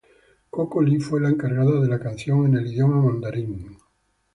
[0.49, 3.77] Coco Lee fue la encargada de la canción en el idioma mandarín.